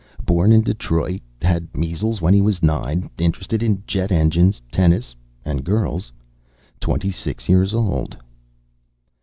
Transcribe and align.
Born 0.25 0.51
in 0.51 0.61
Detroit. 0.61 1.21
Had 1.43 1.77
measles 1.77 2.21
when 2.21 2.33
he 2.33 2.41
was 2.41 2.63
nine. 2.63 3.07
Interested 3.19 3.61
in 3.61 3.83
jet 3.85 4.11
engines, 4.11 4.59
tennis, 4.71 5.13
and 5.45 5.63
girls. 5.63 6.11
Twenty 6.79 7.11
six 7.11 7.47
years 7.47 7.71
old. 7.71 8.17